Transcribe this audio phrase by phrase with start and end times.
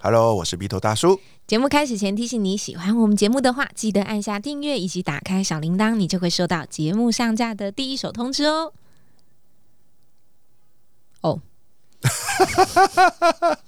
[0.00, 1.20] Hello，我是鼻头大叔。
[1.44, 8.72] 节目开始前提醒你，喜欢我们节目的话，记得按下订阅以及打开小铃铛，你就会收到节目上架的第一手通知哦。
[11.22, 11.40] 哦，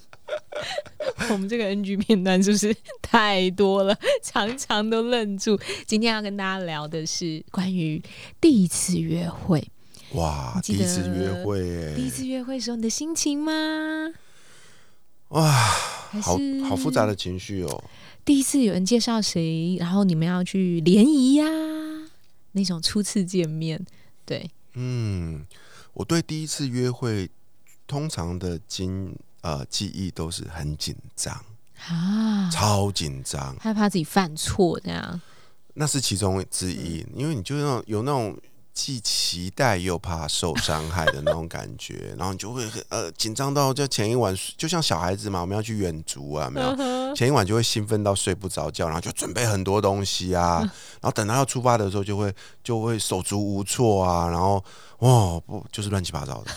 [1.31, 3.99] 我们这个 NG 片段是不是太多了？
[4.23, 5.59] 常常都愣住。
[5.85, 8.01] 今天要跟大家聊的是关于
[8.41, 9.69] 第一次约会。
[10.13, 13.53] 哇，第一次约会，第一次约会时候你的心情吗？
[15.31, 15.77] 哇，
[16.21, 16.39] 好
[16.69, 17.85] 好复杂的情绪哦！
[18.25, 21.45] 第一次有人介绍谁，然后你们要去联谊呀，
[22.53, 23.85] 那种初次见面，
[24.25, 25.45] 对，嗯，
[25.95, 27.31] 我对第一次约会
[27.87, 31.35] 通常的经呃记忆都是很紧张
[31.87, 35.21] 啊，超紧张，害怕自己犯错这样，
[35.75, 38.37] 那是其中之一，因为你就那种有那种。
[38.73, 50.61] 既期待又怕受伤害的那种感觉，然后你就会呃紧张到就前一晚就像小孩子嘛，我们要去远足啊，没有前一晚就会兴奋到睡不着觉，然后就准备很多东西啊，
[51.01, 54.65] 然后等到要出发的时候就会就会手足无措啊，然后
[55.01, 56.51] 哇不就是乱七八糟的。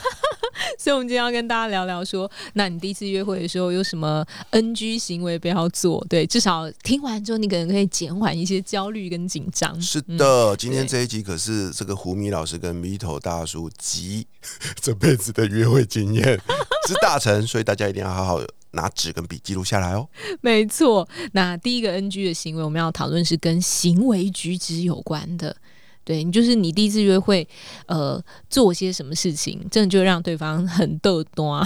[0.84, 6.06] 所以，我们今天要跟大家聊聊，说，那你第一次约会的时候有什么 NG 行为不要做？
[6.10, 9.82] 对，至少听完之后，你可能可以减缓一些焦虑跟紧张。
[9.82, 14.28] 是的，今天这一集可是这个胡米老师跟米头大叔集
[14.82, 16.38] 这辈子的约会经验
[16.86, 20.06] 之大成，所以大家一定要好好拿纸跟笔记录下来哦。
[20.42, 25.56] 没错，那第一个 NG 的行为，我们要讨论是跟行为举止有关的。
[26.04, 27.48] 对你就是你第一次约会，
[27.86, 31.66] 呃，做些什么事情，真的就让对方很逗多，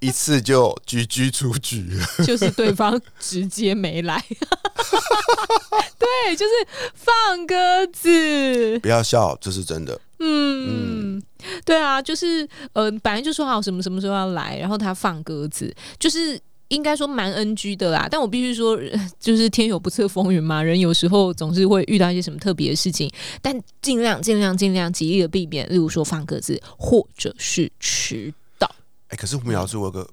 [0.00, 1.86] 一次就局局出局，
[2.24, 4.22] 就是对方直接没来，
[5.98, 6.52] 对，就是
[6.94, 11.22] 放鸽子，不要笑，这是真的，嗯，
[11.64, 16.40] 对啊，就是呃，本来就说好什么什么时候要来，然后他放鸽子，就是。
[16.72, 18.78] 应该说蛮 NG 的啦，但我必须说，
[19.20, 23.10] 就是天有不测风云嘛，人有时候总是会遇到一些什么特别的事情，
[23.42, 28.68] 但尽量尽量尽量极力的避免，例如说放鸽子或者是迟到。
[29.08, 30.08] 哎，可是胡明老师，我有个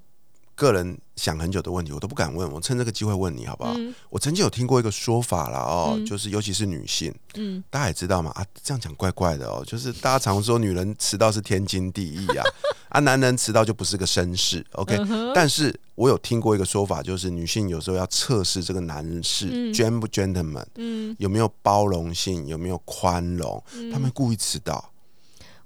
[0.59, 3.73] 个人想很久的问题，我都不敢问，我趁这个机会问你好不好？
[4.09, 12.43] 我曾经有听过一个说法了哦，就是尤其是女性，嗯，大家也知道嘛啊，这样讲怪怪的哦，就是大家常说女人迟到是天经地义啊。
[12.89, 14.97] 啊，男人迟到就不是个绅士，OK？
[15.33, 24.91] 但是我有听过一个说法，就是女性有时候要测试这个男士 gent 不 gentleman，嗯，有没有包容性，有没有宽容，他们故意迟到。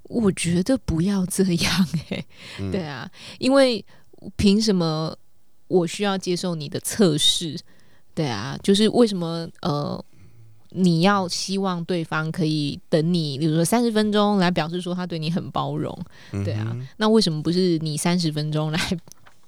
[0.03, 2.25] 我觉得不要这样，哎，
[2.73, 3.83] 对啊，因为
[4.35, 5.15] 凭什么
[5.67, 7.57] 我需要接受你的测试？
[8.13, 10.03] 对啊，就是为什么呃？
[10.75, 15.95] 你要希望对方可以等你，比如说三十分钟来表示说他对你很包容，
[16.43, 18.79] 对啊，那为什么不是你三十分钟来？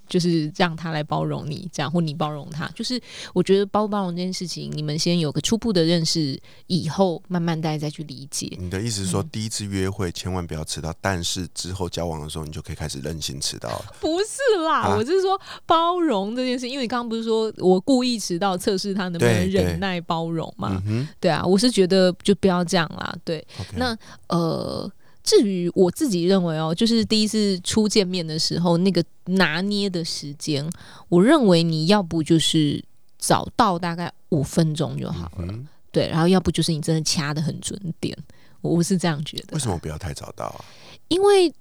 [0.07, 2.99] 就是让他来包容你，这样或你包容他，就是
[3.33, 8.55] 我觉得包不包容这件事情，你们先有个初步的认识，以后慢慢大家再去理解。
[8.59, 13.95] 你的意思是说，第一次约会千万不要迟到，但是之后交往的时候，你就可以开始任性迟到了？
[13.99, 20.81] 不是啦，我是说包容这件事，因为你刚刚不是说我故意迟到测试他能不能忍耐包容嘛？
[21.19, 23.15] 对啊，我是觉得就不要这样啦。
[23.23, 23.45] 对，
[23.75, 24.91] 那呃。
[25.25, 30.63] 至于我自己认为哦，就是第一次初见面的时候那个拿捏的时间，
[31.09, 32.81] 我认为你要不就是
[33.17, 35.53] 早到大概五分钟就好了，
[35.91, 38.15] 对，然后要不就是你真的掐的很准点，
[38.61, 39.53] 我是这样觉得。
[39.53, 40.63] 为什么不要太早到啊？
[41.07, 41.51] 因为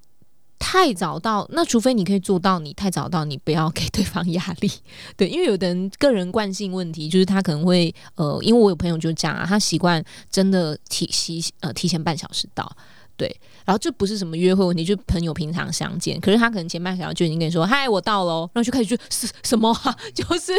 [0.59, 4.71] 太早到，那除非你可以做到，你太早到，你不要给对方压力。
[5.17, 12.71] 对，因为有的人个人惯性问题，就是他可能会呃，因为我有朋友就讲啊，他习惯真的提提呃提前半小时到。
[13.17, 18.97] 对，然后这不是什么约会问题，就朋友平常相见，可是他可能前半小时就已经跟你说“嗨，我到了”，然后就开始就
[19.45, 20.53] 什么啊， 就是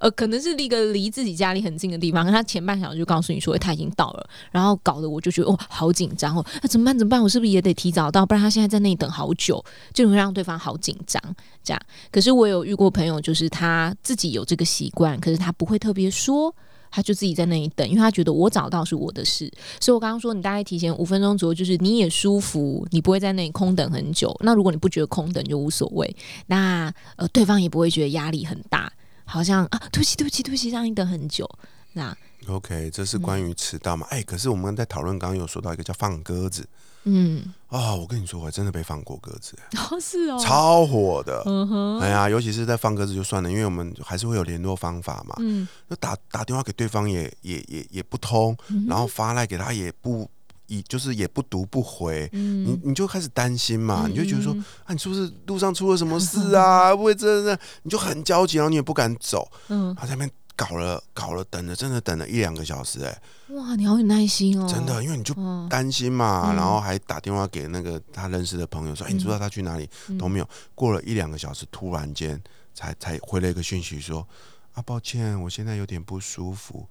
[0.00, 6.98] 呃，可能是离个离自己家里很近的地方，可他前半小时就告诉你说他已经到了，然后搞得我就觉得哦，好紧张哦，那怎么办？
[6.98, 7.22] 怎么办？
[7.22, 8.26] 我是不是也得提早到？
[8.26, 9.64] 不然他现在在那里等好久，
[9.94, 11.22] 就会让对方好紧张。
[11.62, 11.80] 这样，
[12.10, 16.54] 可是我有遇过朋友，就是他自己有这个习惯，可是他不会特别说。
[16.90, 19.50] 他就自己在那里等，因为他觉得我找到是我的事，
[19.80, 24.36] 所以我刚刚说你大概提前五分钟左右，就是你也舒服，你不会在那里空等很久。
[24.40, 26.16] 那如果你不觉得空等就无所谓，
[26.46, 28.92] 那呃对方也不会觉得压力很大，
[29.24, 31.48] 好像啊对不起对不起对不起让你等很久，
[31.92, 32.16] 那
[32.48, 34.06] OK，这是关于迟到嘛？
[34.10, 36.66] 哎，可是我们在讨论，刚刚有说到一个叫放鸽子。
[37.04, 39.56] 嗯，啊，我跟你说，我真的被放过鸽子，
[39.90, 41.42] 哦，是哦，超火的。
[41.46, 45.34] 嗯哼，哎呀，尤其是在放鸽子就算了，因为我们还是会有联络方法嘛。
[45.38, 48.56] 嗯，就打打电话给对方也也也也不通，
[48.88, 50.28] 然后发来给他也不。
[50.72, 54.52] 以就是也不读不回，你你就开始担心嘛，你就觉得说
[54.84, 56.94] 啊，你是不是路上出了什么事啊？
[56.94, 59.50] 不会真的，你就很焦急，然后你也不敢走。
[59.66, 63.22] 嗯，他在那边搞了搞了，等了真的等了一两个小时，哎，
[63.54, 65.34] 哇，你好有耐心哦，真的，因为你就
[65.70, 69.88] 担心嘛，然后还打电话给那个他认识的朋友说，哎，你知道他去哪里？
[70.18, 70.46] 都没有。
[70.74, 72.38] 过了一两个小时，突然间
[72.74, 74.26] 才才回了一个讯息说
[74.74, 76.86] 啊，抱歉，我现在有点不舒服。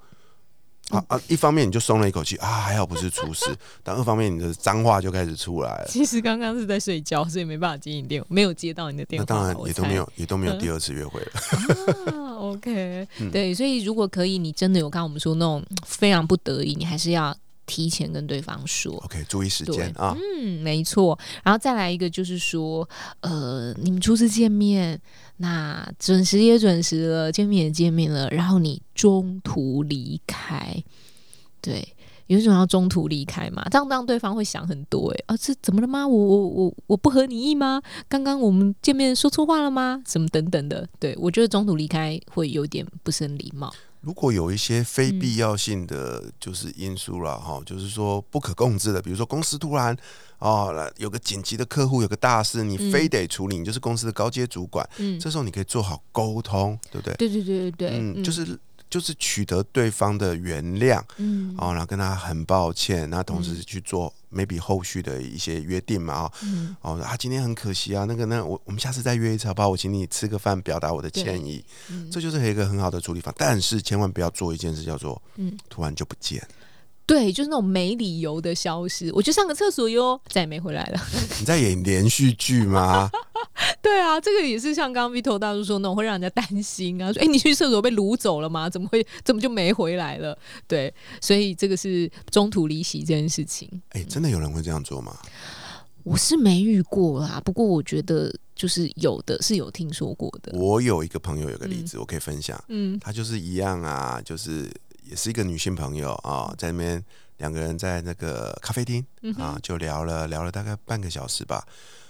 [0.89, 1.21] 啊啊！
[1.27, 3.51] 一方面你就松了一口气啊，还好不是出事；
[3.83, 5.87] 但二方面你的脏话就开始出来了。
[5.87, 9.25] 其实刚刚是在睡觉，所以没办法接你电话，没有接到你的电话。
[9.27, 11.31] 那当然也都没有，也都没有第二次约会了。
[12.11, 17.35] 啊，OK，对，所以如果可以，你真的有刚刚我们说那种非常不得已，你还是要
[17.69, 18.91] 提前跟对方说。
[19.05, 20.17] OK，注意时间啊。
[20.17, 21.17] 嗯，没错。
[21.43, 22.89] 然后再来一个就是说，
[23.21, 24.99] 呃，你们初次见面。
[25.41, 30.83] 那准时也准时了，见面也见面了，然后你中途离开，
[31.61, 31.95] 对，
[32.27, 33.65] 有一种要中途离开嘛？
[33.71, 36.05] 这样让对方会想很多，诶，啊，这怎么了吗？
[36.05, 37.81] 我我我我不合你意吗？
[38.09, 40.03] 刚刚我们见面说错话了吗？
[40.05, 40.85] 什么等等的？
[40.99, 43.73] 对我觉得中途离开会有点不是很礼貌。
[44.01, 49.95] 如果有一些非必要性的就是因素了哈，就是说不可控制的，比如说公司突然
[50.39, 57.13] 哦有个紧急的客户，有个大事，你非得处理，你就是公司的高阶主管，嗯，这时候你可以做好沟通，对不对？
[57.15, 58.59] 对对对对对，嗯，就是。
[58.89, 66.31] 就是取得对方的原谅，嗯，哦，然后跟他很抱歉，那同时去做 maybe 后续的一些约定嘛，哦，
[66.81, 69.69] 哦，啊，今天很可惜啊，那个，那我我们下次再约一次好不好？
[69.69, 71.63] 我请你吃个饭，表达我的歉意，
[72.11, 76.41] 这就是一个很好的处理方，但是千万不要做一件事，叫做，嗯，突然就不见。
[77.09, 79.11] 对，就是那种没理由的消失。
[79.15, 81.01] 我去上个厕所哟，再也没回来了。
[81.39, 83.09] 你在演连续剧吗？
[83.81, 87.11] 对啊，这个也是像刚刚 Vito 大叔说那种会让人家担心啊。
[87.11, 88.69] 说，哎，你去厕所被掳走了吗？
[88.69, 89.03] 怎么会？
[89.25, 90.37] 怎么就没回来了？
[90.67, 93.67] 对，所以这个是中途离席这件事情。
[93.89, 95.17] 哎，真的有人会这样做吗？
[96.03, 100.55] 我是没遇过啦，不过我觉得就是有的是有听说过的。
[100.55, 102.63] 我有一个朋友有个例子，我可以分享。
[102.67, 104.69] 嗯，他就是一样啊，就是。
[105.09, 107.03] 也是一个女性朋友啊，在那边
[107.37, 109.03] 两个人在那个咖啡厅
[109.37, 111.65] 啊，就聊了聊了大概半个小时吧，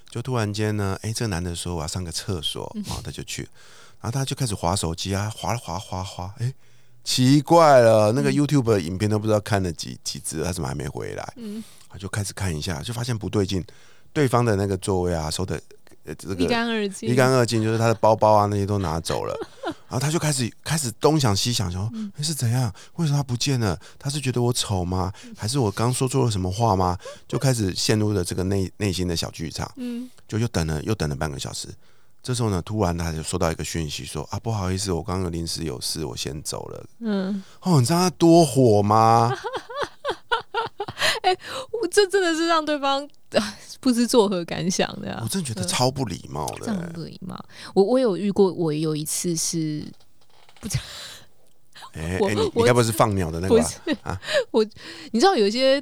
[0.10, 3.44] 就突然间呢，哎，这个男的说我要上个厕所啊，他就去，
[4.01, 6.54] 然后他就开始划手机啊，划划划划，哎，
[7.06, 11.34] 奇怪了，那个 YouTube 影片都不知道看了几几支，他怎么还没回来？
[11.38, 13.63] 嗯，他就开始看一下，就发现不对劲，
[14.12, 15.62] 对方的那个座位啊，收的。
[16.38, 19.36] 一干二净，一干二净，就是他的包包啊那些都拿走了，
[19.88, 22.74] 然后他就开始开始东想西想，想说是怎样？
[22.96, 23.78] 为什么他不见了？
[23.98, 25.12] 他是觉得我丑吗？
[25.38, 26.98] 还是我刚说错了什么话吗？
[27.28, 29.72] 就开始陷入了这个内内心的小剧场。
[29.78, 31.68] 嗯，就又等了又等了半个小时，
[32.22, 36.86] 这时候呢，突然他就收到一个讯息，说啊不好意思，我刚刚临时有事，我先走了。
[37.00, 39.32] 嗯，哦，你知道他多火吗？
[41.22, 41.38] 哎，
[41.72, 43.08] 我这真的是让对方
[43.80, 45.20] 不知作何感想的。
[45.24, 47.38] 我真觉得超不礼貌的，不礼貌。
[47.74, 49.84] 我我有遇过，我有一次是
[50.60, 50.68] 不，
[51.94, 53.62] 哎 哎，你你该不是放鸟的那个
[54.04, 54.19] 啊？
[54.52, 54.66] 我
[55.12, 55.81] 你知道有一些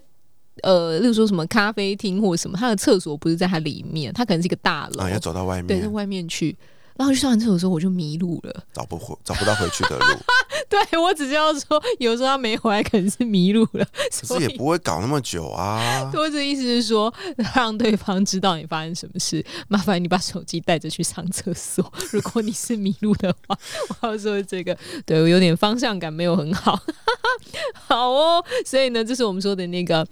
[0.64, 6.58] 呃，例如说什么咖啡厅或什么，他的厕所不是在它里面，它可能是一个大楼，要走到外面，对，在外面去。
[6.98, 10.06] 然后去上完厕所的时候，我就迷路了，找不回，找不到回去的路。
[10.70, 13.86] 对我只是要说，有时候他没回来，可能是迷路了。
[14.12, 16.12] 可是也不会搞那么久啊。
[16.16, 17.14] 我的意思是说，
[17.56, 21.90] 让对方知道你发生什么事，麻烦你把手机带着去上厕所。
[22.12, 23.58] 如果你是迷路的话，
[24.02, 26.78] 我要说这个，对我有点方向感没有很好。
[27.74, 30.06] 好哦，所以呢，这是我们说的那个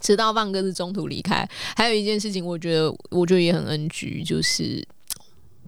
[0.00, 1.46] 迟到放鸽子，中途离开。
[1.76, 4.86] 还有一件事情，我觉得，我觉得也很 NG，就是。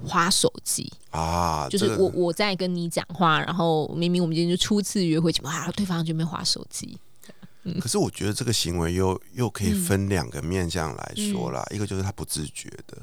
[0.05, 6.99] 划手机啊，就是我我在跟你讲话，然后明明我们今天就初次约会，怎么啊对方就没划手机？
[7.81, 12.97] 可是我觉得这个行为又又可以分两个面向来说啦，一个就是他不自觉的，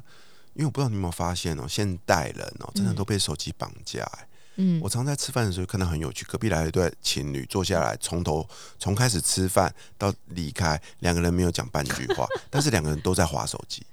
[0.53, 4.09] 因为我不知道你有没有发现哦，现代人哦真的都被手机绑架。
[4.55, 8.47] 嗯，我常在吃饭的时候看到很有趣，隔壁来了一对情侣坐下来，从头
[8.77, 13.83] 从开始吃饭到离开，两个人没有讲半句话， 但是两个人都在划手机。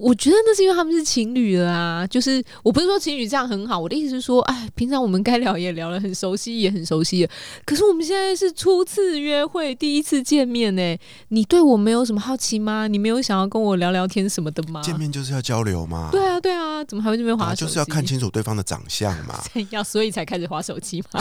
[0.00, 7.28] 我觉得那是因为他们是情侣了啊，就是我不是说情侣这样很好，我的意思是说，哎，平常我们该聊也聊了，很熟悉也很熟悉，
[7.64, 12.86] 可是我们现在是初次约会，第一次见面呢，你对我没有什么好奇吗？
[12.86, 14.80] 你没有想要跟我聊聊天什么的吗？
[14.82, 16.08] 见面就是要交流吗？
[16.12, 17.54] 对啊，对啊，怎么还会这边划？
[17.54, 21.20] 就是要看清楚对方的长相嘛， 要所以才开始划手机吗？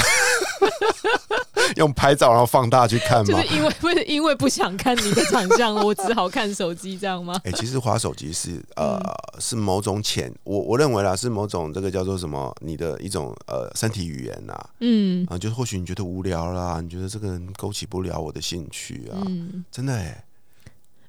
[1.76, 3.26] 用拍照然后放大去看吗？
[3.26, 7.40] 就是因为 不是因为不想看你的长相，我只好看手机，这样吗？
[7.46, 9.00] 哎、其实滑手机是呃、
[9.40, 19.66] 是某种潜，我我认为啦是某种这个叫做什么，你的一种呃身体语言呐、啊，嗯啊就是或许你觉得无聊啦，你觉得这个人勾起不了我的兴趣啊，嗯。
[19.72, 20.24] 真的哎、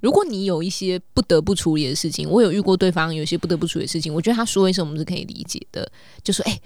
[0.00, 5.90] 如果你有一些不得不处理的事情，我有遇过对方有一些不得不处理的事情，我觉得他说一声我们是可以理解的，
[6.22, 6.60] 就说：“哎、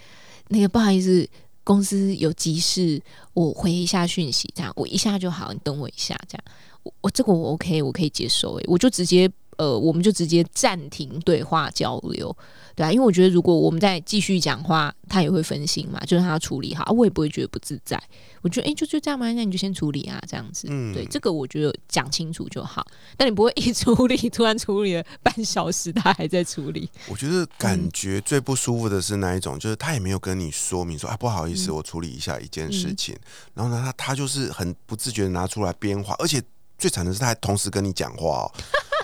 [0.49, 1.26] 那个不好意思，
[1.64, 3.00] 公司有急事，
[3.35, 6.45] 我回一下讯息，这样我一下就好，你等我一下，这样。
[6.83, 9.31] 我我这个我 OK，我可以接受、诶，我就直接
[9.62, 12.37] 呃，我们就直接暂停对话交流，
[12.75, 18.02] 对啊，因为我觉得如果我们再继续讲话，他也会分心嘛，就让他处理好，啊我也不会觉得不自在。
[18.40, 20.66] 我觉得哎、诶就就这样嘛，那你就先处理啊，这样子。
[20.69, 22.85] 嗯对，这个我觉得讲清楚就好。
[23.16, 26.90] 但你不会一处理， 突然处理了半小时，他还在处理。
[27.09, 33.16] 我觉得感觉最不舒服的是哪一种，就是他也没有跟你说明说啊，不好意思，嗯我处理一下一件事情，
[33.54, 36.42] 然后呢，他他就是很不自觉的拿出来编话，而且
[36.78, 38.47] 最惨的是他还同时跟你讲话哦，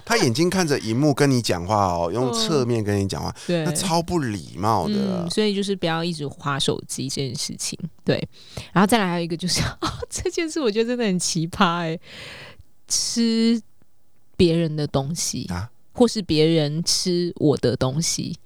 [0.09, 5.31] 他眼睛看着荧幕跟你讲话哦，用侧面跟你讲话，对那超不礼貌的嗯，。
[5.31, 7.79] 所以就是不要一直划手机这件事情。
[8.05, 8.17] 对，
[8.73, 11.99] 然后再来还有一个就是， 哦、这件事我觉得真的很奇葩哎、
[12.89, 13.61] 吃
[14.37, 18.39] 别人的东西啊或是别人吃我的东西。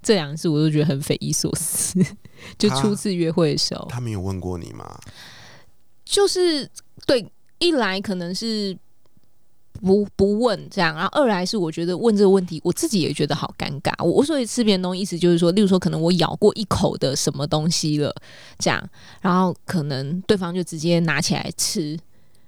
[0.00, 2.00] 这两次我都觉得很匪夷所思，
[2.56, 4.98] 就初次约会的时候，他没有问过你吗？
[6.04, 6.70] 就是
[7.04, 8.78] 对，一来可能是
[9.78, 13.92] 不不问这样，然后二来是我觉得问这个问题，我自己也觉得好尴尬。
[14.04, 18.14] 我我所以吃别人东西，意思就是说，例如说，可能我咬过一口的什么东西了，
[18.58, 18.88] 这样，
[19.20, 21.98] 然后可能对方就直接拿起来吃。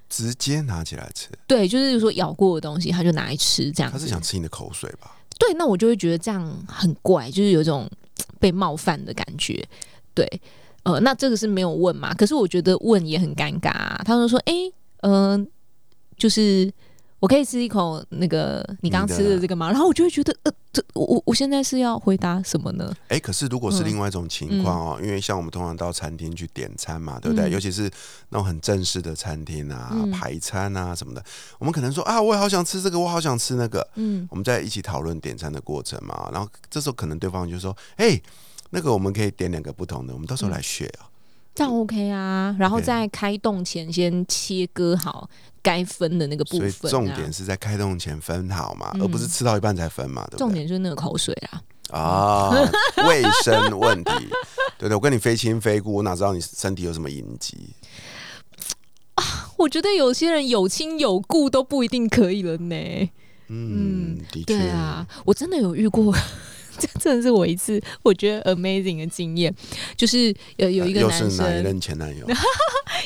[0.08, 3.92] 直接拿起来吃，对，就是说咬过的东西，他就拿来吃，这样。
[3.92, 5.16] 他是想吃你的口水吧？
[5.38, 7.88] 对，那我就会觉得这样很怪，就是有一种
[8.40, 9.64] 被冒犯的感觉。
[10.12, 10.28] 对，
[10.82, 12.12] 呃，那这个是没有问嘛？
[12.12, 14.02] 可是我觉得问也很尴尬、啊。
[14.04, 14.52] 他就说：“哎、
[15.02, 15.46] 呃，
[16.16, 16.68] 就是
[17.20, 22.92] 我可以吃一口那个你刚刚吃的这个吗？”然后我就会觉得，呃，这我我我现在是要回答什么呢？
[23.08, 27.48] 哎、可是如果是嗯另外一种情况哦，因为像我们通常到餐厅去点餐嘛，对不对？
[27.48, 27.90] 嗯尤其是
[28.30, 31.22] 那种很正式的餐厅啊、嗯排餐啊什么的，
[31.58, 36.28] 我们可能说啊，我也好想吃这个，我好想吃那个，嗯我们在一起讨论点餐的过程嘛。
[36.32, 38.20] 然后这时候可能对方就说，哎、
[38.70, 41.04] 那个我们可以点两个不同的，我们到时候来选啊。
[41.54, 42.54] 这样 OK 啊。
[42.58, 45.28] 然后在开动前先切割好
[45.62, 46.90] 该分的那个部所以分、啊。
[46.90, 50.38] 重点是在开动前分好嘛，嗯而不是吃到一半才分嘛，对不对？
[50.38, 51.62] 重点就是那个口水啊。
[51.90, 52.50] 啊，
[53.08, 54.12] 卫生问题，
[54.78, 57.74] 对对，我跟你非亲非故，我哪知道你身体有什么隐疾？
[59.56, 63.10] 我觉得有些人有亲有故都不一定可以了呢。
[63.48, 66.14] 嗯，的确，对啊，我真的有遇过，
[66.80, 69.54] 这真的是我一次我觉得 amazing 的经验，
[69.96, 72.26] 就是有有一个又男生，任前男友？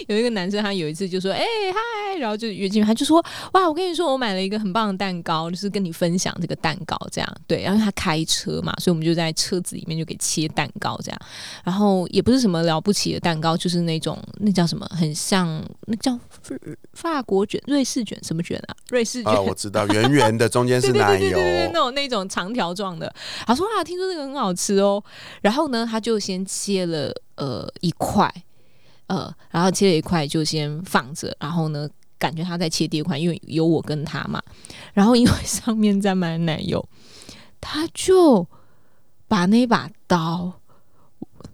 [0.09, 11.21] 有一个男生他有一次就说，哎、嗨，然后就约见面，他就说，哇，我跟你说，我买了一个很棒的蛋糕，就是跟你分享这个蛋糕这样，对，然后他开车嘛，所以我们就在车子里面就给切蛋糕这样，
[11.65, 16.57] 然后也不是什么了不起的蛋糕，就是那种那叫什么，很像那叫法
[16.93, 18.75] 法国卷、瑞士卷什么卷啊？
[18.91, 19.33] 瑞士卷。
[19.33, 23.13] 啊，我知道，圆圆的，中间是 奶油对对对对，那种那种长条状的。
[23.47, 25.03] 他说啊，听说这个很好吃哦。
[25.43, 28.33] 然后呢，他就先切了呃一块，
[29.07, 34.43] 呃，然后切了一块就先放着，然后呢，感觉他在切第二块，因为有我跟他嘛。
[34.93, 36.87] 然后因为上面沾满了奶油，
[37.61, 38.47] 他就
[39.27, 40.61] 把那把刀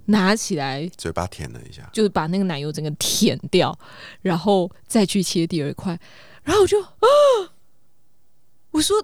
[0.07, 3.77] 拿起来，嘴巴舔了一下，就是把那个奶油整个舔掉，
[4.23, 5.99] 然后再去切第二块，
[6.43, 7.07] 然后我就啊，
[8.73, 9.03] 我说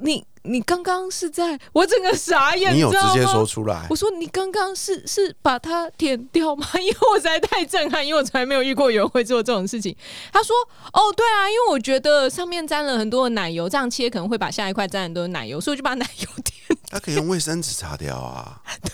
[0.00, 6.66] 你你刚刚是在我整个傻眼，你有直接说出来我，说你刚刚是是把它舔掉吗？
[6.78, 9.96] 因为我实在太震撼，因为我从来没有遇过有人会做这种事情。
[10.32, 10.54] 他说
[10.92, 16.78] ：“哦，对啊，因为我觉得上面沾了很多的奶油，这样切可能会把下一块沾很多的奶油，所以我就把奶油舔。
[16.88, 18.60] 他可以用卫生纸擦掉啊。
[18.82, 18.92] 对，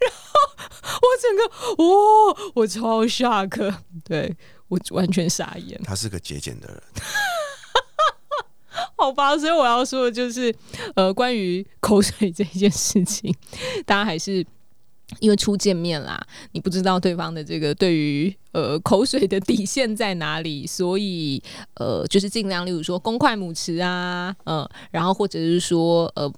[0.00, 0.40] 然后
[1.00, 1.42] 我整个
[1.82, 4.36] 哇、我超 shock，对
[4.68, 5.80] 我完全傻眼。
[5.84, 6.82] 他是个节俭的人，
[9.02, 10.54] 好吧，所以我要说的就是，
[10.94, 13.34] 呃，关于口水这件事情，
[13.84, 14.46] 大家还是
[15.18, 21.42] 因为初见面啦，你不知道对方的这个对于呃口水的底线在哪里，所以
[21.74, 26.32] 呃，就是尽量，例如说公筷母匙啊，嗯、然后或者是说呃。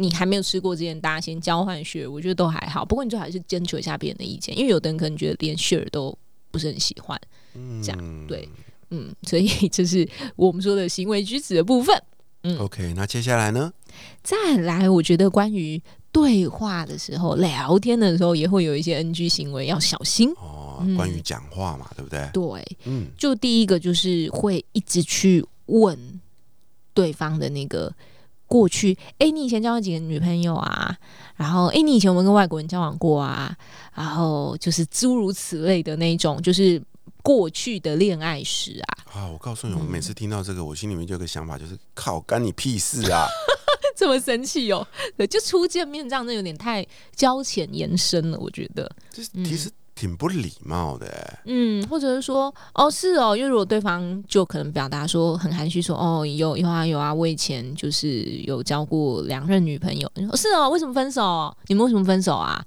[0.00, 2.84] 你还没有吃过之前，大家先交换血，我觉得都还好。
[2.84, 6.16] 不过你最好还是征求一下别人的意见，因为有的人可能觉得连血都
[6.52, 7.20] 不是很喜欢，
[7.54, 8.64] 嗯，这样对嗯，
[9.22, 12.00] 所以这是我们说的行为举止的部分。
[12.42, 13.72] 嗯 OK，那接下来呢？
[14.22, 20.30] 再来，我觉得关于对话的时候、聊天的时候，也会有一些 NG 行为，要小心。
[20.36, 22.30] 哦，关于讲话嘛，对不对？
[22.32, 25.98] 对，嗯，就第一个就是会一直去问
[26.94, 27.92] 对方的那个
[28.46, 30.96] 过去，哎，你以前交过几个女朋友啊？
[31.36, 33.54] 然后，哎，你以前有没有跟外国人交往过啊？
[33.94, 36.80] 然后就是诸如此类的那种，就是
[37.28, 39.20] 过去的恋爱史啊。
[39.20, 43.26] 啊，我告诉你，我每次听到这个，我心里面就有个想法，就是靠，干你屁事啊！
[43.94, 44.86] 这么生气哦？
[45.14, 48.90] 对，就初见面这样，子有点太交浅言深了，我觉得。
[49.10, 51.38] 这其实挺不礼貌的。
[51.44, 60.10] 嗯，或者是说，哦，是哦，因为如果对方就可能表达说很含蓄，说，哦，有有啊有啊，我以前就是有交过两任女朋友。
[60.14, 61.54] 你说是哦，为什么分手？
[61.66, 62.64] 你们为什么分手啊？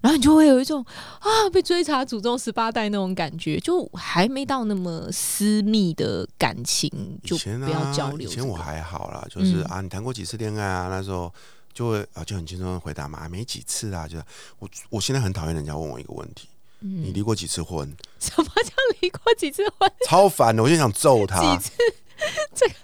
[0.00, 0.84] 然后你就会有一种
[1.20, 6.90] 啊，被追查祖宗十八代那种感觉，就还没到那么私密的感情，
[7.22, 8.28] 就不要交流。
[8.28, 10.88] 以前我还好啦，就是啊，你谈过几次恋爱啊？
[10.88, 11.32] 那时候
[11.72, 14.06] 就会啊，就很轻松的回答嘛，没几次啊。
[14.06, 14.18] 就
[14.58, 16.48] 我我现在很讨厌人家问我一个问题，
[16.80, 17.92] 你离过几次婚？
[18.20, 19.90] 什么叫离过几次婚？
[20.06, 21.40] 超烦的，我就想揍他。
[21.40, 21.72] 几次？
[22.54, 22.74] 这个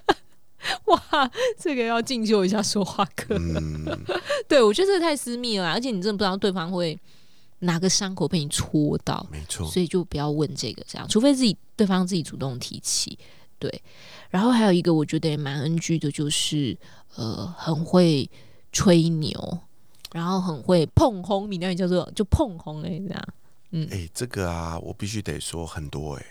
[0.86, 3.36] 哇，这个要进修一下说话课。
[4.48, 6.98] 对，我觉得这个太私密了，而且你真的不知道对方会
[7.60, 13.18] 哪个伤口被你戳到，没错，所以就不要问这个，这样，除非自己对方自己主动提起。
[13.58, 13.82] 对，
[14.30, 16.76] 然后还有一个我觉得也蛮 NG 的，就是
[17.14, 18.28] 呃，很会
[18.72, 19.58] 吹牛，
[20.12, 23.28] 然后很会碰轰，闽南语叫做就碰轰哎，这样，
[23.70, 26.26] 嗯，哎，这个啊，我必须得说很多哎，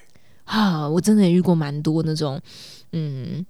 [0.45, 2.39] 啊，我真的也遇过蛮多那种，
[2.91, 3.45] 嗯。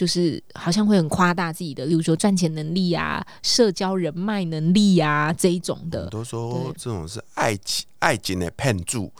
[0.00, 6.06] 就是好像会很夸大自己的，例如说赚钱能力啊、社交人脉能力啊这一种的。
[6.06, 9.12] 都说这种是爱情爱情的骗注。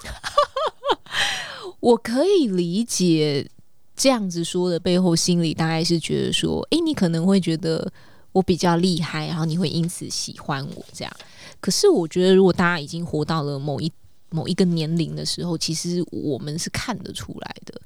[1.80, 3.46] 我可以理解
[3.94, 7.92] 这样子说的背后，心里大概是觉得说，哎，你可能会觉得
[8.32, 11.12] 我比较厉害，然后你会因此喜欢我这样。
[11.60, 13.92] 可是我觉得，如果大家已经活到了某一
[14.30, 17.78] 某一个年龄的时候，其实我们是看得出来的，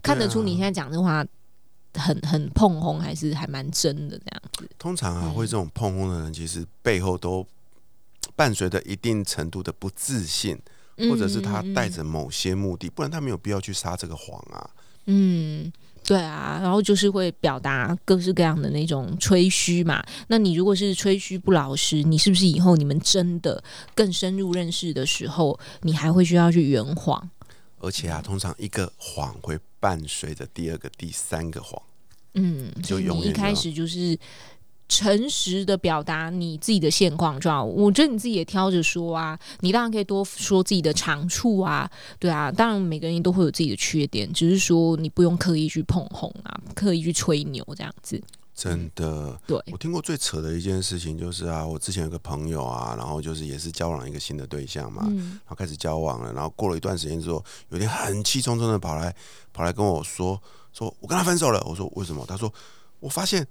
[0.00, 1.22] 看得出你现在讲的话。
[1.98, 4.70] 很很碰轰，还是还蛮真的这样子。
[4.78, 7.46] 通常啊，会这种碰轰的人，其实背后都
[8.36, 10.58] 伴随着一定程度的不自信，
[11.10, 14.70] 或者是他带着某些目的，不然他没有必要去撒这个谎啊。
[15.06, 15.72] 嗯，
[16.04, 20.04] 对啊，然后就是会表达各式各样的那种吹嘘嘛。
[20.28, 23.62] 那你如果是吹嘘不老实，你是不是以后你们真的
[23.94, 27.30] 更深入认识的时候，你还会需要去圆谎？
[27.80, 31.80] 而且啊，通常一个谎会伴随着第二个、第三个谎。
[32.38, 34.18] 嗯，就你一开始就是
[34.88, 37.62] 诚实的表达你自己的现况，就好。
[37.64, 42.50] 我觉得你自己也挑着说啊，你当然可以多说自己的长处啊，对啊。
[42.50, 48.22] 当然每个人都会有自己的缺点，只是说你不用刻意去捧红啊，刻意去吹牛这样子。
[48.54, 59.14] 真的，对我听过最扯的一件事情就是啊，我之前有个朋友啊，然后就是也是交往一个新的对象嘛，然后开始交往了，然后过了一段时间之后，有点很气冲冲的跑来
[59.52, 61.62] 跑来跟我说，说我跟他分手了。
[61.66, 62.24] 我说为什么？
[62.26, 62.52] 他说
[63.00, 63.46] 我发现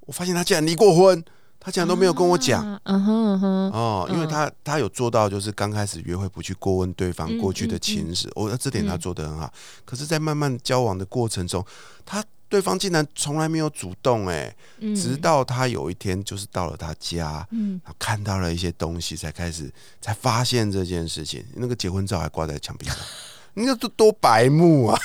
[0.00, 1.24] 我发现他竟然离过婚，
[1.60, 2.80] 他竟然都没有跟我讲。
[2.84, 9.52] 嗯哼哼，哦，因为他他有做到就是刚开始约会不去过问对方过去的情史，我这点他做的很好。
[9.84, 11.64] 可是，在慢慢交往的过程中，
[12.04, 12.24] 他。
[12.52, 14.54] 对方竟然从来没有主动哎，
[14.94, 19.72] 直到他有一天就是到了他家，嗯，看到了一些东西，才开始
[20.02, 21.42] 才发现这件事情。
[21.54, 22.94] 那个结婚照还挂在墙壁上，
[23.54, 25.00] 你这多多白目啊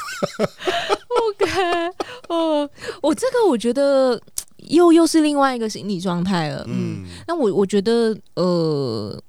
[1.30, 1.92] ！OK，
[2.30, 2.70] 哦，
[3.02, 4.22] 我这个我觉得
[4.58, 6.66] 又又是另外一个心理状态了。
[6.68, 9.22] 嗯，那我我觉得呃，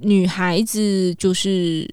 [0.00, 1.88] 女孩子就是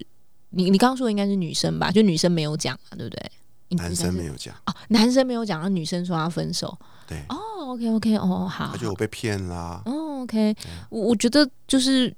[0.50, 1.90] 你你刚刚说的应该是女生吧？
[1.90, 3.30] 就女生没有讲嘛，对不对？
[3.70, 6.76] 男生没有讲哦，男生没有讲，那女生说要分手。
[7.08, 7.36] 对哦
[7.72, 9.82] ，OK OK，哦好，他觉得我被骗啦。
[9.86, 10.54] 哦，OK，
[10.88, 12.14] 我我觉得就是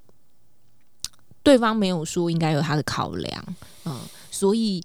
[1.43, 3.45] 对方没有说，应该有他的考量，
[3.87, 3.99] 嗯，
[4.31, 4.83] 所以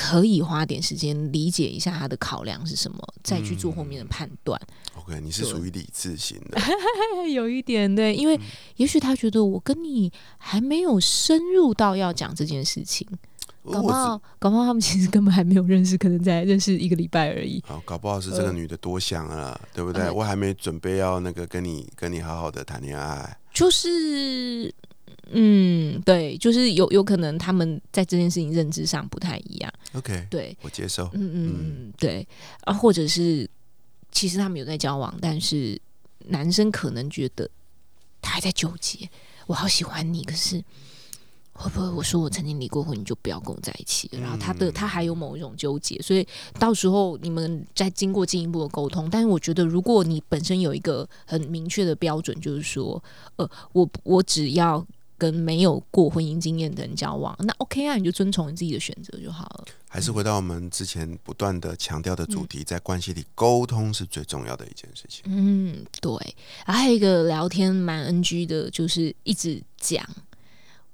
[0.00, 4.58] 可以花点时间理解一下他的考量是什么，再去做后面的判断。
[4.94, 6.58] OK，你是属于理智型的，
[7.30, 8.40] 有一点对，因为
[8.76, 13.06] 也许他觉得我跟你还没有深入到要讲这件事情。
[13.62, 17.62] 搞不好，搞不好他们其实根本还没有认识，可能在认识一个礼拜而已。
[17.66, 20.10] 好，搞不好是这个女的多想了，对不对？
[20.10, 23.36] 我还没准备要那个跟你跟你好好的谈恋爱。
[23.52, 24.74] 就是，
[25.32, 29.72] 嗯，对，就是有有可能他们在这件事情认知上不太一样。
[29.94, 31.04] OK，对我接受。
[31.12, 32.26] 嗯嗯嗯，对
[32.64, 33.48] 啊，或者是
[34.12, 35.80] 其实他们有在交往，但是
[36.26, 37.48] 男生可能觉得
[38.20, 39.08] 他还在纠结，
[39.46, 40.62] 我好喜欢你，可是。
[41.52, 44.08] 会不会我说我曾经离过婚，你就不要跟我在一起？
[44.18, 46.26] 然后他的他还有某一种纠结，所以
[46.58, 49.10] 到时候你们再经过进一步的沟通。
[49.10, 53.04] 但是我觉得，如果你本身有一个很明确的标准，就是说，
[53.36, 54.82] 呃，我我只要
[55.20, 59.66] 跟没有过婚姻经验的人交往，那 OK 啊，你就遵从你自己的选择就好了。
[59.86, 65.24] 还是回到我们之前不断的强调的主题，在关系里沟通是最重要的一件事情。
[65.26, 66.12] 嗯，对。
[66.64, 70.02] 还有一个聊天蛮 NG 的，就是一直讲。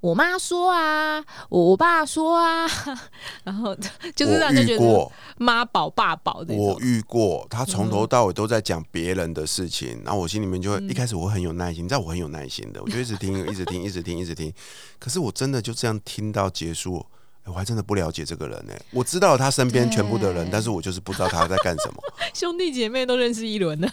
[0.00, 2.68] 我妈说啊，我爸说啊，
[3.42, 3.74] 然后
[4.14, 6.54] 就是让人觉得妈宝爸宝的。
[6.54, 14.52] 我遇过，他从头到尾都在讲别人的事情，然后我心里面就会一开始我很有耐心，你知道我很有耐心的，我就一直听， 一直听，一直听，一直听。
[14.98, 17.04] 可是我真的就这样听到结束，
[17.44, 18.74] 我还真的不了解这个人呢。
[18.92, 22.00] 我知道他身边全部的人，但是我就是不知道他在干什么。
[22.32, 23.88] 兄弟姐妹都认识一轮呢，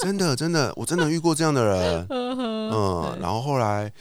[0.00, 2.06] 真的真的，我真的遇过这样的人。
[2.08, 3.92] 嗯，然后后来。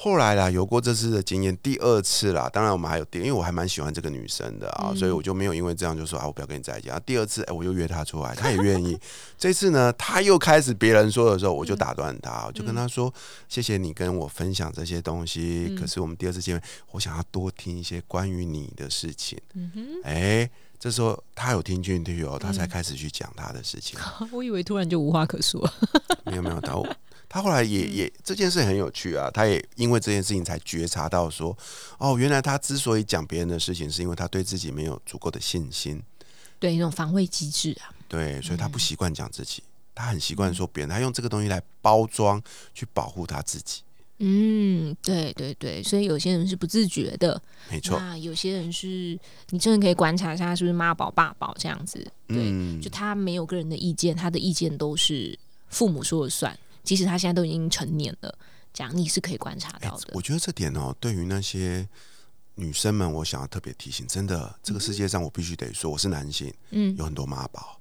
[0.00, 6.86] 后来啦，有过这次的经验，第二次啦，当然我们还有第，因为我还蛮喜欢这个女生的啊，所以我就没有因为这样就说啊，我不要跟你在一起。
[6.86, 8.96] 然后第二次，哎，我又约她出来，她也愿意。
[9.36, 13.12] 这次呢，她又开始别人说的时候，我就打断她，我就跟她说
[13.50, 23.98] ：“谢谢你跟我分享这些东西，可是我们第二次见面，我想要多听一些关于你的事情。”嗯哼，哎，这时候她有听进去哦，她才开始去讲她的事情。
[24.30, 25.68] 我以为突然就无话可说，
[26.24, 26.80] 没有没有，她。
[27.28, 31.56] 他后来也也这件事很有趣啊，他也因为这件事情才觉察到说，
[31.98, 36.02] 哦，原来他之所以讲别人的事情，是因为他对自己没有足够的信心，
[36.58, 39.62] 对一种防卫机制啊，对，所以他不习惯讲自己，
[39.94, 43.82] 他很习惯说别人，他用这个东西来包装去保护他自己。
[44.20, 49.16] 嗯，对对对，所以有些人是不自觉的，没错，那有些人是
[49.50, 55.38] 你真的可以观察一下，他是不是妈宝爸宝这样子，对，就他没有个人的意见，他的意见都是
[55.68, 56.58] 父母说了算。
[56.88, 58.34] 即使他现在都已经成年了，
[58.72, 60.12] 这样你是可以观察到的。
[60.14, 61.86] 我觉得这点哦，对于那些
[62.54, 67.78] 女生们，我想要特别提醒，真的，这个世界上我必须得说，我是男性，嗯，有很多妈宝。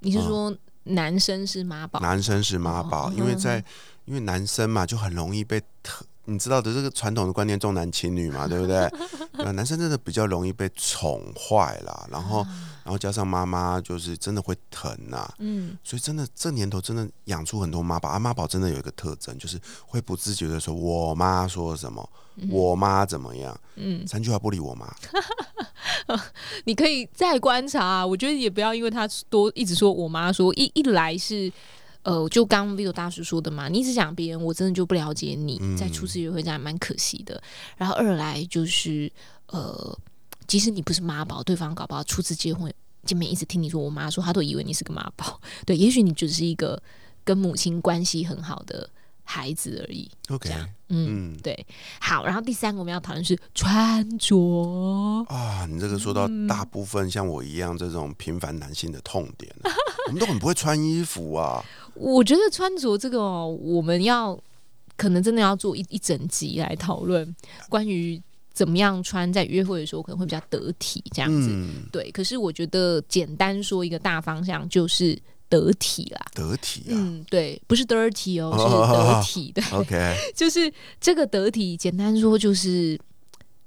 [0.00, 0.52] 你是说
[0.82, 2.00] 男生是妈宝？
[2.00, 3.64] 男生是妈宝，因为在
[4.06, 6.04] 因为男生嘛，就很容易被特。
[6.26, 8.88] 你知道的这个传统的观念重男轻女嘛， 对不对？
[9.52, 12.46] 男生真的比较容易被宠坏了，然后，
[12.84, 18.18] 然后加上妈妈就是真的会疼呐，嗯，所以真的这年头真的养出很多妈宝啊。
[18.18, 22.08] 妈宝真的有一个特征，就是会不自觉的说我妈说什么，
[22.50, 24.94] 我妈怎么样，嗯，三句话不理我妈。
[26.64, 31.52] 你可以再观察，我觉得也不要因为他多一直说我妈说一一来是。
[32.02, 37.40] 呃，就刚 v i v o 大叔说的嘛，你一直讲别人，我真的就不了解你，在初次约会这样蛮可惜的。
[37.76, 39.10] 然后二来就是，
[39.46, 39.98] 呃，
[40.46, 42.72] 即使你不是妈宝，对方搞不好初次结婚
[43.04, 45.40] 见面一直听你说我妈说，他都以为你是个妈宝。
[45.64, 46.82] 对，也许你只是一个
[47.24, 48.90] 跟母亲关系很好的。
[49.24, 50.50] 孩子而已，OK，
[50.88, 51.64] 嗯，对，
[52.00, 54.36] 好，然后第三个我们要讨论是穿着
[55.28, 59.54] 啊，你这个说到大部分像我一样这种平凡男性的痛点，
[60.08, 61.64] 我们都很不会穿衣服啊。
[61.94, 64.38] 我觉得穿着这个哦，我们要
[64.96, 67.34] 可能真的要做一一整集来讨论
[67.68, 68.20] 关于
[68.52, 71.50] 怎么样穿，在约会的时候可能会比较得体这样子。
[71.90, 75.18] 对，可是我觉得简单说一个大方向就是。
[75.52, 79.62] 得体啦，得体啊，嗯，对，不是 dirty 哦， 是得体的。
[79.76, 82.98] OK， 就是这个得体，简单说就是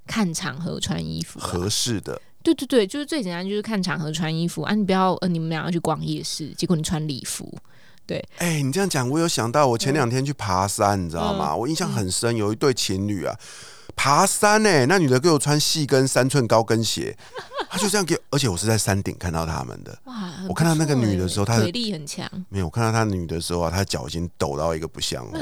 [0.07, 2.19] 看场合穿衣服合适的。
[2.41, 4.73] 对对对，就是最简单，就是看场合穿衣服啊。
[4.73, 7.55] 你不要呃，你们俩要去逛夜市，结果你穿礼服，
[8.05, 8.23] 对。
[8.37, 11.55] 哎，你这样讲，我有想到，我前两天去爬山，你知道吗？
[11.55, 13.35] 我印象很深，有一对情侣啊。
[13.97, 17.15] 爬山呢，那女的给我穿细跟三寸高跟鞋，
[17.71, 19.97] 她就这样给，而且我是在山顶看到他们的。
[20.03, 20.33] 哇！
[20.49, 22.29] 我看到那个女的时候，她腿力很强。
[22.49, 25.39] 没有，我看到她女的时候啊，她脚已经抖到一个不像话。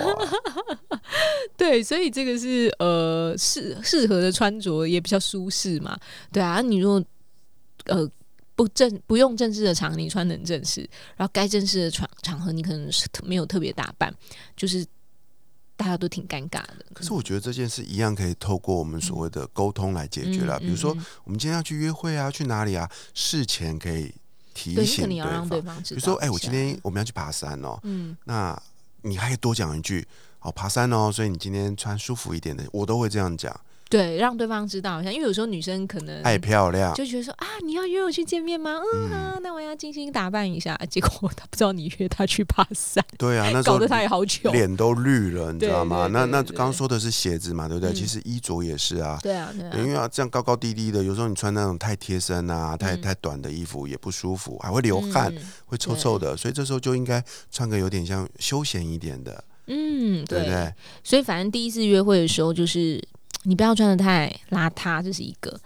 [1.58, 5.98] 对，所以这个是呃适适合的穿着，也比较舒适嘛。
[6.32, 7.04] 对啊，你如果
[7.86, 8.08] 呃
[8.56, 10.82] 不正不用正式的场合，你穿很正式；
[11.16, 14.14] 然后该正式的场场合，你可能是没有特别打扮，
[14.56, 14.86] 就是。
[15.76, 20.60] 大家都挺尴尬的，可是我觉得这件事一样可以透过我们所谓的沟通来解决了。
[20.60, 22.90] 比如说，我们今天要去约会啊，去哪里啊？
[23.16, 24.14] 事前可以
[24.54, 25.20] 提醒对
[25.64, 25.82] 方。
[25.82, 28.58] 比如说，哎，我今天我们要去爬山哦，嗯，那
[29.02, 30.08] 你还可以多讲一句
[30.42, 33.60] 哦，爬山哦，所以你今天穿舒服一点的，我都会这样讲。
[33.90, 38.82] 对，让对方知道一下，因为有时候女生可能爱漂亮，就觉得说啊，你要约我去见面吗？
[38.94, 40.76] 嗯啊，那我要精心打扮一下。
[40.90, 46.08] 结果他不知道你约他去爬山，对啊，那 搞得他也好糗，脸都绿了，你知道吗？
[46.08, 47.94] 那那刚刚说的是鞋子嘛，对不对？
[47.94, 55.32] 其实衣着也是啊，对啊，对啊，因为要这样高高低低的，有时候你穿那种太贴身啊、太太短的衣服也不舒服，还会流汗，
[55.68, 56.36] 会臭臭的。
[56.36, 60.74] 所以这时候就应该穿个有点像休闲一点的，嗯，对不对？
[61.04, 63.00] 所以反正第一次约会的时候就是。
[63.44, 65.60] 你不要穿的太邋遢，这是一个。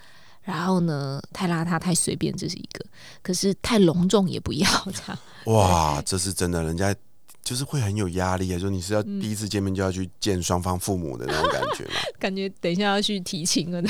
[0.44, 2.86] 然后呢，太邋遢、太随便，这是一个。
[3.22, 5.20] 可是太隆重也不要 这样。
[5.46, 6.96] 哇，这是真的，人家。
[7.44, 8.60] 就是会很有压力啊！
[8.60, 11.94] 说你是要第一次见面就要去见双方父母的那种感觉嘛？
[12.20, 13.82] 感觉等一下要去提亲了，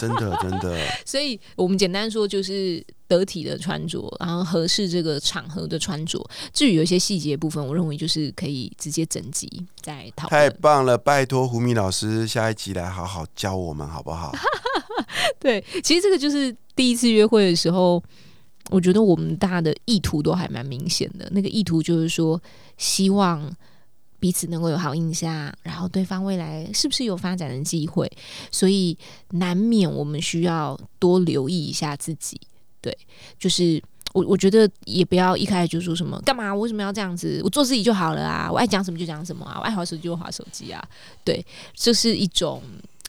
[0.00, 0.80] 真的真的。
[1.04, 2.82] 所以我们简单说，就是
[3.18, 6.18] 得体的穿着，然后合适这个场合的穿着。
[6.52, 9.48] 至于有一些细节部分，我认为就是可以直接整集
[9.80, 10.30] 再讨论。
[10.30, 10.96] 太棒了！
[10.96, 14.32] 拜托胡米老师下一集来好好教我们好不好？
[15.38, 18.02] 对，其实这个就是第一次约会的时候。
[18.70, 22.40] 我觉得我们大家的意图都还蛮明显的，那个意图就是说，
[22.78, 23.54] 希望
[24.20, 28.10] 彼此能够有好印象，然后对方未来是不是有发展的机会，
[28.52, 28.96] 所以
[29.30, 32.40] 难免我们需要多留意一下自己。
[32.82, 32.94] 对，
[33.38, 37.40] 就是我我觉得也不要一开始就说什么干嘛，我为什么要这样子？
[37.42, 40.84] 我做自己就好了啊，我爱讲什么就讲什么啊，我爱划手机就划手机啊。
[41.24, 41.42] 对，
[41.74, 42.62] 这是一种。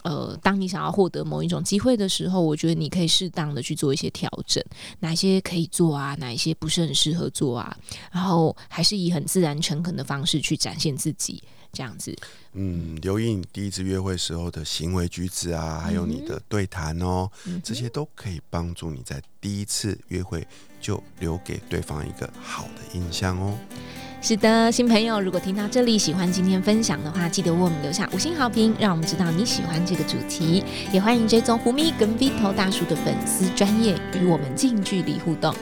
[0.03, 4.63] 呃，当你想要获得某一种机会的时候，我觉得你可以适当的去做一些调整，
[4.99, 7.75] 哪些可以做啊，哪一些不是很适合做啊，
[8.11, 12.15] 然后还是以很自然、诚恳的方式去展现自己，这样子。
[12.53, 17.29] 嗯，留意你第一次约会时候的行为举止啊，还有你的对谈哦，
[17.63, 20.45] 这些都可以帮助你在第一次约会
[20.83, 23.57] 就留给对方一个好的印象哦。
[24.21, 30.63] 是的，新朋友，如果听到这里喜欢今天分享的话，记得为我们留下五星好评，让我们知道你喜欢这个主题。
[30.93, 35.53] 也欢迎追踪胡咪跟 Vito 大叔的粉丝专业，与我们近距离互动。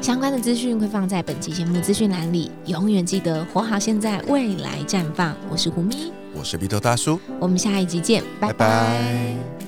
[0.00, 2.50] 相关的资讯会放在本期节目资讯栏里。
[2.64, 5.36] 永远记得活好现在，未来绽放。
[5.50, 9.65] 我是胡咪，我是 Vito 大叔，我们下一集见，拜拜。